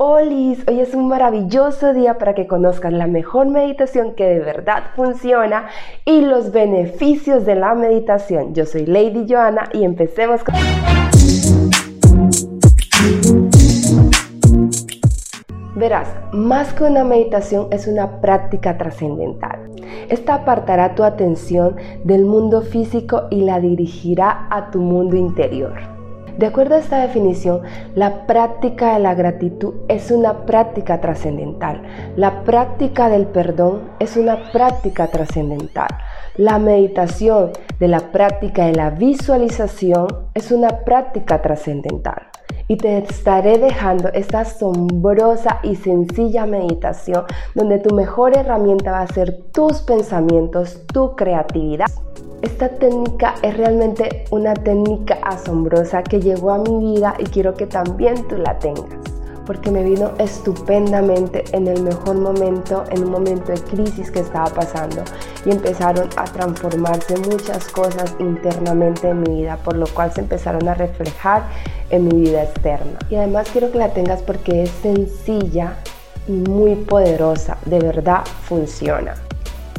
Olis, 0.00 0.62
hoy 0.68 0.78
es 0.78 0.94
un 0.94 1.08
maravilloso 1.08 1.92
día 1.92 2.18
para 2.18 2.32
que 2.32 2.46
conozcas 2.46 2.92
la 2.92 3.08
mejor 3.08 3.48
meditación 3.48 4.14
que 4.14 4.26
de 4.26 4.38
verdad 4.38 4.84
funciona 4.94 5.66
y 6.04 6.20
los 6.20 6.52
beneficios 6.52 7.44
de 7.44 7.56
la 7.56 7.74
meditación. 7.74 8.54
Yo 8.54 8.64
soy 8.64 8.86
Lady 8.86 9.26
Joana 9.28 9.68
y 9.72 9.82
empecemos 9.82 10.44
con... 10.44 10.54
Verás, 15.74 16.08
más 16.32 16.72
que 16.74 16.84
una 16.84 17.02
meditación 17.02 17.66
es 17.72 17.88
una 17.88 18.20
práctica 18.20 18.78
trascendental. 18.78 19.68
Esta 20.08 20.34
apartará 20.34 20.94
tu 20.94 21.02
atención 21.02 21.74
del 22.04 22.24
mundo 22.24 22.62
físico 22.62 23.24
y 23.30 23.40
la 23.40 23.58
dirigirá 23.58 24.46
a 24.48 24.70
tu 24.70 24.78
mundo 24.78 25.16
interior. 25.16 25.97
De 26.38 26.46
acuerdo 26.46 26.76
a 26.76 26.78
esta 26.78 27.00
definición, 27.00 27.62
la 27.96 28.24
práctica 28.28 28.94
de 28.94 29.00
la 29.00 29.16
gratitud 29.16 29.74
es 29.88 30.12
una 30.12 30.46
práctica 30.46 31.00
trascendental. 31.00 31.82
La 32.14 32.44
práctica 32.44 33.08
del 33.08 33.26
perdón 33.26 33.90
es 33.98 34.16
una 34.16 34.52
práctica 34.52 35.08
trascendental. 35.08 35.88
La 36.36 36.60
meditación 36.60 37.50
de 37.80 37.88
la 37.88 37.98
práctica 38.12 38.66
de 38.66 38.74
la 38.74 38.90
visualización 38.90 40.06
es 40.32 40.52
una 40.52 40.68
práctica 40.84 41.42
trascendental. 41.42 42.28
Y 42.68 42.76
te 42.76 42.98
estaré 42.98 43.58
dejando 43.58 44.08
esta 44.10 44.40
asombrosa 44.40 45.58
y 45.64 45.74
sencilla 45.74 46.46
meditación 46.46 47.24
donde 47.56 47.80
tu 47.80 47.92
mejor 47.96 48.38
herramienta 48.38 48.92
va 48.92 49.00
a 49.00 49.08
ser 49.08 49.42
tus 49.50 49.78
pensamientos, 49.82 50.86
tu 50.86 51.16
creatividad. 51.16 51.88
Esta 52.48 52.70
técnica 52.70 53.34
es 53.42 53.58
realmente 53.58 54.24
una 54.30 54.54
técnica 54.54 55.18
asombrosa 55.22 56.02
que 56.02 56.18
llegó 56.18 56.50
a 56.50 56.58
mi 56.58 56.94
vida 56.94 57.14
y 57.18 57.24
quiero 57.24 57.52
que 57.52 57.66
también 57.66 58.26
tú 58.26 58.38
la 58.38 58.58
tengas, 58.58 58.98
porque 59.44 59.70
me 59.70 59.84
vino 59.84 60.12
estupendamente 60.18 61.44
en 61.52 61.68
el 61.68 61.82
mejor 61.82 62.16
momento, 62.16 62.84
en 62.90 63.04
un 63.04 63.10
momento 63.10 63.52
de 63.52 63.60
crisis 63.60 64.10
que 64.10 64.20
estaba 64.20 64.46
pasando 64.46 65.02
y 65.44 65.50
empezaron 65.50 66.08
a 66.16 66.24
transformarse 66.24 67.18
muchas 67.18 67.68
cosas 67.68 68.16
internamente 68.18 69.10
en 69.10 69.20
mi 69.20 69.42
vida, 69.42 69.58
por 69.62 69.76
lo 69.76 69.86
cual 69.86 70.10
se 70.10 70.22
empezaron 70.22 70.66
a 70.68 70.74
reflejar 70.74 71.42
en 71.90 72.06
mi 72.06 72.22
vida 72.22 72.44
externa. 72.44 72.98
Y 73.10 73.16
además 73.16 73.50
quiero 73.52 73.70
que 73.70 73.78
la 73.78 73.92
tengas 73.92 74.22
porque 74.22 74.62
es 74.62 74.70
sencilla 74.70 75.74
y 76.26 76.32
muy 76.32 76.76
poderosa, 76.76 77.58
de 77.66 77.78
verdad 77.78 78.24
funciona 78.44 79.27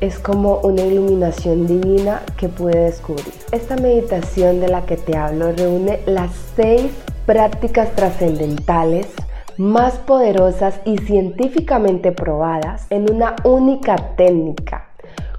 es 0.00 0.18
como 0.18 0.58
una 0.60 0.82
iluminación 0.82 1.66
divina 1.66 2.22
que 2.36 2.48
pude 2.48 2.78
descubrir. 2.78 3.32
Esta 3.52 3.76
meditación 3.76 4.60
de 4.60 4.68
la 4.68 4.86
que 4.86 4.96
te 4.96 5.16
hablo 5.16 5.52
reúne 5.52 6.00
las 6.06 6.30
seis 6.56 6.90
prácticas 7.26 7.94
trascendentales 7.94 9.06
más 9.58 9.98
poderosas 9.98 10.80
y 10.86 10.96
científicamente 10.98 12.12
probadas 12.12 12.86
en 12.88 13.12
una 13.12 13.36
única 13.44 14.14
técnica, 14.16 14.88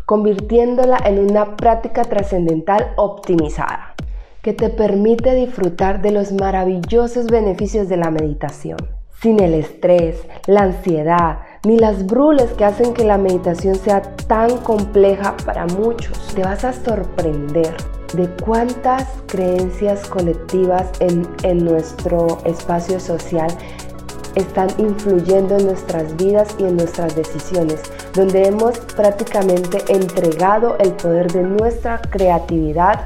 convirtiéndola 0.06 1.00
en 1.06 1.18
una 1.18 1.58
práctica 1.58 2.04
trascendental 2.04 2.94
optimizada, 2.98 3.96
que 4.44 4.54
te 4.54 4.70
permite 4.70 5.34
disfrutar 5.34 6.04
de 6.04 6.12
los 6.12 6.32
maravillosos 6.34 7.28
beneficios 7.28 7.90
de 7.90 7.98
la 7.98 8.12
meditación, 8.12 8.78
sin 9.22 9.40
el 9.40 9.56
estrés, 9.56 10.24
la 10.46 10.62
ansiedad, 10.62 11.40
ni 11.64 11.78
las 11.78 12.06
brules 12.08 12.52
que 12.54 12.66
hacen 12.66 12.94
que 12.94 13.04
la 13.04 13.18
meditación 13.18 13.76
sea 13.76 14.02
tan 14.28 14.58
compleja 14.58 15.36
para 15.46 15.68
muchos. 15.68 16.18
Te 16.34 16.42
vas 16.42 16.64
a 16.64 16.74
sorprender 16.74 17.76
de 18.14 18.28
cuántas 18.44 19.08
creencias 19.28 20.08
colectivas 20.08 20.90
en, 21.00 21.28
en 21.44 21.64
nuestro 21.64 22.40
espacio 22.46 23.00
social 23.00 23.50
están 24.36 24.70
influyendo 24.78 25.58
en 25.58 25.68
nuestras 25.68 26.16
vidas 26.18 26.56
y 26.58 26.64
en 26.64 26.78
nuestras 26.78 27.16
decisiones, 27.16 27.82
donde 28.14 28.48
hemos 28.48 28.80
prácticamente 28.80 29.84
entregado 29.90 30.78
el 30.80 30.94
poder 30.94 31.32
de 31.32 31.44
nuestra 31.44 32.02
creatividad 32.02 33.02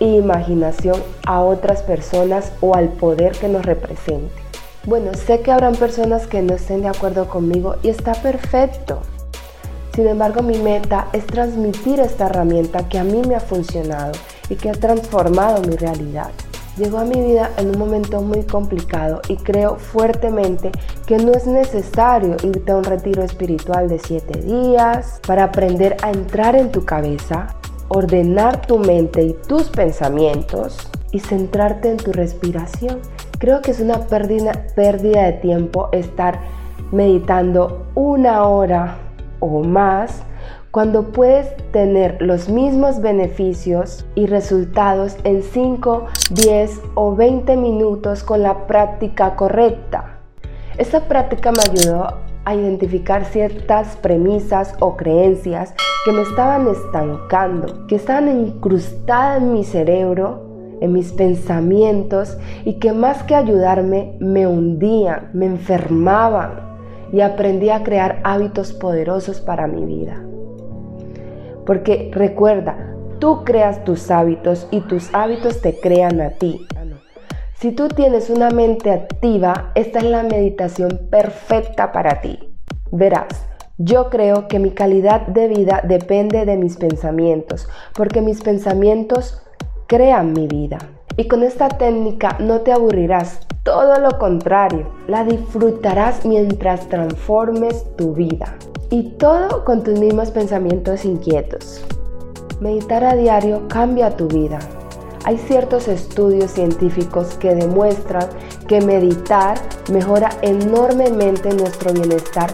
e 0.00 0.06
imaginación 0.06 1.02
a 1.26 1.40
otras 1.40 1.82
personas 1.82 2.52
o 2.60 2.74
al 2.74 2.88
poder 2.88 3.32
que 3.32 3.48
nos 3.48 3.64
represente. 3.64 4.45
Bueno, 4.86 5.14
sé 5.14 5.40
que 5.40 5.50
habrán 5.50 5.74
personas 5.74 6.28
que 6.28 6.42
no 6.42 6.54
estén 6.54 6.82
de 6.82 6.88
acuerdo 6.88 7.28
conmigo 7.28 7.74
y 7.82 7.88
está 7.88 8.12
perfecto. 8.14 9.00
Sin 9.96 10.06
embargo, 10.06 10.42
mi 10.42 10.58
meta 10.58 11.08
es 11.12 11.26
transmitir 11.26 11.98
esta 11.98 12.26
herramienta 12.26 12.88
que 12.88 13.00
a 13.00 13.02
mí 13.02 13.20
me 13.26 13.34
ha 13.34 13.40
funcionado 13.40 14.12
y 14.48 14.54
que 14.54 14.70
ha 14.70 14.74
transformado 14.74 15.60
mi 15.62 15.74
realidad. 15.74 16.30
Llegó 16.76 16.98
a 16.98 17.04
mi 17.04 17.20
vida 17.20 17.50
en 17.56 17.70
un 17.70 17.78
momento 17.78 18.20
muy 18.20 18.44
complicado 18.44 19.22
y 19.26 19.36
creo 19.38 19.74
fuertemente 19.74 20.70
que 21.04 21.16
no 21.16 21.32
es 21.32 21.48
necesario 21.48 22.36
irte 22.44 22.70
a 22.70 22.76
un 22.76 22.84
retiro 22.84 23.24
espiritual 23.24 23.88
de 23.88 23.98
7 23.98 24.40
días 24.42 25.20
para 25.26 25.44
aprender 25.44 25.96
a 26.02 26.12
entrar 26.12 26.54
en 26.54 26.70
tu 26.70 26.84
cabeza, 26.84 27.56
ordenar 27.88 28.64
tu 28.64 28.78
mente 28.78 29.24
y 29.24 29.32
tus 29.48 29.64
pensamientos 29.64 30.78
y 31.10 31.18
centrarte 31.18 31.90
en 31.90 31.96
tu 31.96 32.12
respiración 32.12 33.00
Creo 33.38 33.60
que 33.60 33.70
es 33.70 33.80
una 33.80 34.06
pérdida, 34.06 35.24
de 35.24 35.32
tiempo 35.42 35.90
estar 35.92 36.40
meditando 36.90 37.86
una 37.94 38.44
hora 38.44 38.96
o 39.40 39.62
más 39.62 40.22
cuando 40.70 41.12
puedes 41.12 41.54
tener 41.70 42.20
los 42.22 42.48
mismos 42.48 43.00
beneficios 43.02 44.06
y 44.14 44.26
resultados 44.26 45.16
en 45.24 45.42
5, 45.42 46.06
10 46.30 46.80
o 46.94 47.14
20 47.14 47.56
minutos 47.56 48.22
con 48.22 48.42
la 48.42 48.66
práctica 48.66 49.36
correcta. 49.36 50.18
Esta 50.78 51.00
práctica 51.00 51.52
me 51.52 51.62
ayudó 51.62 52.18
a 52.46 52.54
identificar 52.54 53.26
ciertas 53.26 53.96
premisas 53.96 54.74
o 54.80 54.96
creencias 54.96 55.74
que 56.06 56.12
me 56.12 56.22
estaban 56.22 56.68
estancando, 56.68 57.86
que 57.86 57.96
estaban 57.96 58.28
incrustadas 58.28 59.42
en 59.42 59.52
mi 59.52 59.64
cerebro 59.64 60.45
en 60.80 60.92
mis 60.92 61.12
pensamientos 61.12 62.36
y 62.64 62.74
que 62.74 62.92
más 62.92 63.22
que 63.22 63.34
ayudarme 63.34 64.16
me 64.20 64.46
hundían, 64.46 65.30
me 65.32 65.46
enfermaban 65.46 66.78
y 67.12 67.20
aprendí 67.20 67.70
a 67.70 67.82
crear 67.82 68.20
hábitos 68.24 68.72
poderosos 68.72 69.40
para 69.40 69.66
mi 69.66 69.84
vida. 69.84 70.22
Porque 71.64 72.10
recuerda, 72.12 72.94
tú 73.18 73.44
creas 73.44 73.84
tus 73.84 74.10
hábitos 74.10 74.68
y 74.70 74.80
tus 74.80 75.14
hábitos 75.14 75.60
te 75.60 75.78
crean 75.78 76.20
a 76.20 76.30
ti. 76.30 76.66
Si 77.54 77.72
tú 77.72 77.88
tienes 77.88 78.28
una 78.28 78.50
mente 78.50 78.90
activa, 78.90 79.72
esta 79.74 80.00
es 80.00 80.04
la 80.04 80.22
meditación 80.22 81.00
perfecta 81.10 81.90
para 81.90 82.20
ti. 82.20 82.38
Verás, 82.92 83.48
yo 83.78 84.10
creo 84.10 84.46
que 84.46 84.58
mi 84.58 84.70
calidad 84.70 85.26
de 85.26 85.48
vida 85.48 85.82
depende 85.86 86.44
de 86.44 86.56
mis 86.56 86.76
pensamientos, 86.76 87.68
porque 87.94 88.20
mis 88.20 88.42
pensamientos 88.42 89.45
crean 89.86 90.32
mi 90.32 90.46
vida. 90.46 90.78
Y 91.16 91.28
con 91.28 91.42
esta 91.42 91.68
técnica 91.68 92.36
no 92.40 92.60
te 92.60 92.72
aburrirás, 92.72 93.40
todo 93.62 93.98
lo 93.98 94.18
contrario, 94.18 94.86
la 95.08 95.24
disfrutarás 95.24 96.24
mientras 96.26 96.88
transformes 96.88 97.84
tu 97.96 98.12
vida. 98.12 98.56
Y 98.90 99.10
todo 99.18 99.64
con 99.64 99.82
tus 99.82 99.98
mismos 99.98 100.30
pensamientos 100.30 101.04
inquietos. 101.04 101.84
Meditar 102.60 103.04
a 103.04 103.16
diario 103.16 103.66
cambia 103.68 104.10
tu 104.10 104.28
vida. 104.28 104.58
Hay 105.24 105.38
ciertos 105.38 105.88
estudios 105.88 106.52
científicos 106.52 107.36
que 107.38 107.54
demuestran 107.54 108.28
que 108.68 108.80
meditar 108.80 109.58
mejora 109.90 110.30
enormemente 110.42 111.52
nuestro 111.54 111.92
bienestar 111.92 112.52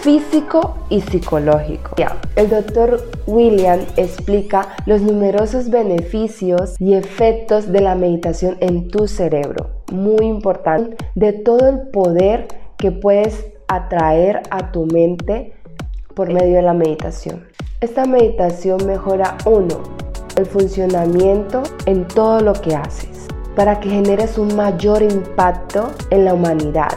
físico 0.00 0.76
y 0.88 1.00
psicológico. 1.00 1.94
El 2.36 2.50
doctor 2.50 3.02
William 3.26 3.80
explica 3.96 4.76
los 4.86 5.02
numerosos 5.02 5.70
beneficios 5.70 6.76
y 6.78 6.94
efectos 6.94 7.72
de 7.72 7.80
la 7.80 7.94
meditación 7.94 8.56
en 8.60 8.88
tu 8.88 9.08
cerebro. 9.08 9.70
Muy 9.92 10.26
importante, 10.26 10.96
de 11.14 11.32
todo 11.32 11.68
el 11.68 11.88
poder 11.88 12.48
que 12.76 12.92
puedes 12.92 13.46
atraer 13.66 14.42
a 14.50 14.72
tu 14.72 14.86
mente 14.86 15.52
por 16.14 16.32
medio 16.32 16.56
de 16.56 16.62
la 16.62 16.74
meditación. 16.74 17.44
Esta 17.80 18.04
meditación 18.04 18.86
mejora 18.86 19.36
uno, 19.44 19.82
el 20.36 20.46
funcionamiento 20.46 21.62
en 21.86 22.06
todo 22.08 22.40
lo 22.40 22.52
que 22.54 22.74
haces, 22.74 23.26
para 23.54 23.80
que 23.80 23.90
generes 23.90 24.38
un 24.38 24.54
mayor 24.56 25.02
impacto 25.02 25.90
en 26.10 26.24
la 26.24 26.34
humanidad 26.34 26.96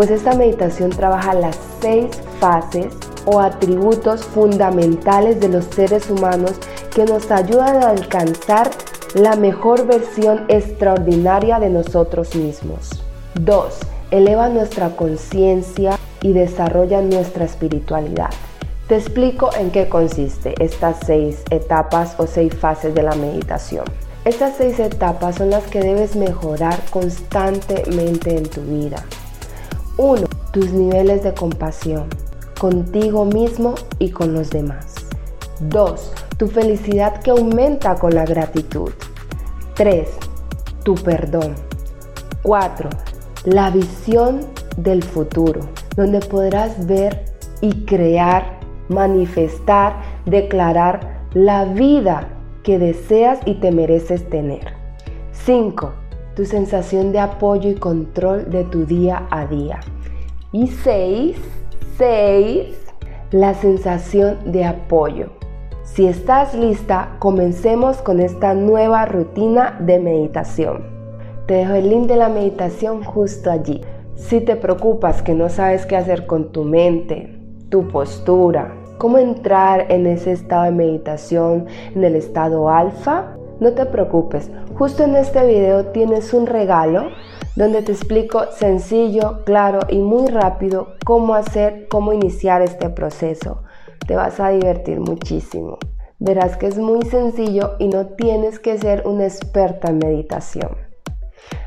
pues 0.00 0.10
esta 0.10 0.34
meditación 0.34 0.88
trabaja 0.88 1.34
las 1.34 1.58
seis 1.82 2.06
fases 2.40 2.92
o 3.26 3.38
atributos 3.38 4.24
fundamentales 4.24 5.38
de 5.40 5.48
los 5.48 5.66
seres 5.66 6.10
humanos 6.10 6.52
que 6.94 7.04
nos 7.04 7.30
ayudan 7.30 7.82
a 7.82 7.90
alcanzar 7.90 8.70
la 9.14 9.36
mejor 9.36 9.86
versión 9.86 10.46
extraordinaria 10.48 11.60
de 11.60 11.68
nosotros 11.68 12.34
mismos. 12.34 13.04
2. 13.34 13.78
Eleva 14.10 14.48
nuestra 14.48 14.96
conciencia 14.96 15.98
y 16.22 16.32
desarrolla 16.32 17.00
nuestra 17.00 17.44
espiritualidad. 17.44 18.30
Te 18.88 18.96
explico 18.96 19.50
en 19.56 19.70
qué 19.70 19.88
consiste 19.88 20.54
estas 20.58 20.96
seis 21.06 21.44
etapas 21.50 22.16
o 22.18 22.26
seis 22.26 22.52
fases 22.54 22.94
de 22.94 23.02
la 23.02 23.14
meditación. 23.14 23.84
Estas 24.24 24.56
seis 24.56 24.80
etapas 24.80 25.36
son 25.36 25.50
las 25.50 25.64
que 25.64 25.80
debes 25.80 26.16
mejorar 26.16 26.78
constantemente 26.90 28.36
en 28.36 28.48
tu 28.48 28.60
vida. 28.62 29.04
1. 29.96 30.26
Tus 30.52 30.72
niveles 30.72 31.22
de 31.22 31.32
compasión 31.32 32.08
contigo 32.60 33.24
mismo 33.24 33.74
y 33.98 34.10
con 34.10 34.34
los 34.34 34.50
demás. 34.50 34.94
2. 35.60 36.12
Tu 36.36 36.46
felicidad 36.46 37.22
que 37.22 37.30
aumenta 37.30 37.94
con 37.94 38.14
la 38.14 38.26
gratitud. 38.26 38.90
3. 39.74 40.06
Tu 40.84 40.94
perdón. 40.96 41.54
4. 42.42 42.90
La 43.46 43.70
visión 43.70 44.40
del 44.76 45.02
futuro, 45.02 45.62
donde 45.96 46.20
podrás 46.20 46.86
ver 46.86 47.24
y 47.62 47.86
crear, 47.86 48.60
manifestar, 48.90 49.94
declarar 50.26 51.24
la 51.32 51.64
vida 51.64 52.28
que 52.62 52.78
deseas 52.78 53.38
y 53.46 53.54
te 53.54 53.72
mereces 53.72 54.28
tener. 54.28 54.74
5. 55.32 55.92
Tu 56.36 56.44
sensación 56.44 57.10
de 57.12 57.20
apoyo 57.20 57.70
y 57.70 57.76
control 57.76 58.50
de 58.50 58.64
tu 58.64 58.84
día 58.84 59.26
a 59.30 59.46
día. 59.46 59.80
Y 60.52 60.66
6. 60.66 61.38
6. 62.00 62.94
La 63.30 63.52
sensación 63.52 64.38
de 64.52 64.64
apoyo. 64.64 65.26
Si 65.82 66.06
estás 66.06 66.54
lista, 66.54 67.16
comencemos 67.18 67.98
con 67.98 68.20
esta 68.20 68.54
nueva 68.54 69.04
rutina 69.04 69.76
de 69.80 69.98
meditación. 69.98 70.86
Te 71.46 71.56
dejo 71.56 71.74
el 71.74 71.90
link 71.90 72.06
de 72.06 72.16
la 72.16 72.30
meditación 72.30 73.04
justo 73.04 73.50
allí. 73.50 73.82
Si 74.14 74.40
te 74.40 74.56
preocupas 74.56 75.20
que 75.20 75.34
no 75.34 75.50
sabes 75.50 75.84
qué 75.84 75.94
hacer 75.94 76.26
con 76.26 76.52
tu 76.52 76.64
mente, 76.64 77.38
tu 77.68 77.86
postura, 77.88 78.72
cómo 78.96 79.18
entrar 79.18 79.92
en 79.92 80.06
ese 80.06 80.32
estado 80.32 80.64
de 80.64 80.70
meditación, 80.70 81.66
en 81.94 82.02
el 82.02 82.16
estado 82.16 82.70
alfa, 82.70 83.36
no 83.60 83.72
te 83.72 83.84
preocupes. 83.84 84.50
Justo 84.74 85.04
en 85.04 85.16
este 85.16 85.46
video 85.46 85.84
tienes 85.88 86.32
un 86.32 86.46
regalo 86.46 87.10
donde 87.56 87.82
te 87.82 87.92
explico 87.92 88.46
sencillo, 88.52 89.44
claro 89.44 89.80
y 89.88 89.98
muy 89.98 90.28
rápido 90.28 90.94
cómo 91.04 91.34
hacer, 91.34 91.88
cómo 91.88 92.12
iniciar 92.12 92.62
este 92.62 92.90
proceso. 92.90 93.62
Te 94.06 94.16
vas 94.16 94.40
a 94.40 94.50
divertir 94.50 95.00
muchísimo. 95.00 95.78
Verás 96.18 96.56
que 96.56 96.66
es 96.66 96.78
muy 96.78 97.02
sencillo 97.06 97.76
y 97.78 97.88
no 97.88 98.06
tienes 98.06 98.58
que 98.58 98.76
ser 98.78 99.06
una 99.06 99.24
experta 99.24 99.90
en 99.90 99.98
meditación. 99.98 100.76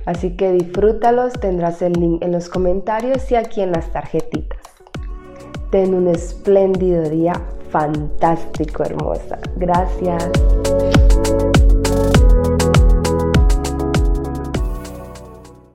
Así 0.06 0.36
que 0.36 0.52
disfrútalos, 0.52 1.34
tendrás 1.34 1.82
el 1.82 1.94
link 1.94 2.24
en 2.24 2.32
los 2.32 2.50
comentarios 2.50 3.32
y 3.32 3.36
aquí 3.36 3.62
en 3.62 3.72
las 3.72 3.92
tarjetitas. 3.92 4.60
Ten 5.72 5.96
un 5.96 6.08
espléndido 6.08 7.10
día 7.10 7.34
fantástico, 7.72 8.84
hermosa. 8.84 9.40
Gracias. 9.58 10.32